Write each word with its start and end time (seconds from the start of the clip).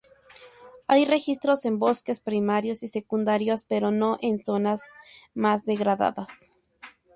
Hay 0.87 1.05
registros 1.05 1.63
en 1.65 1.77
bosques 1.77 2.21
primarios 2.21 2.81
y 2.81 2.87
secundarios, 2.87 3.65
pero 3.67 3.91
no 3.91 4.17
en 4.23 4.43
zonas 4.43 4.81
más 5.35 5.63
degradadas. 5.63 6.29